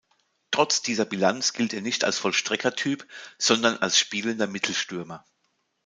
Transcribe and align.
Trotz 0.49 0.81
dieser 0.81 1.05
Bilanz 1.05 1.53
gilt 1.53 1.73
er 1.75 1.81
nicht 1.81 2.03
als 2.05 2.17
Vollstrecker-Typ, 2.17 3.07
sondern 3.37 3.77
als 3.77 3.99
spielender 3.99 4.47
Mittelstürmer. 4.47 5.23